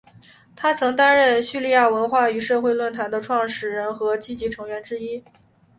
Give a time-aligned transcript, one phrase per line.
[0.55, 5.23] 他曾担任叙利亚文化与社会论坛的创始人和积极成员之一。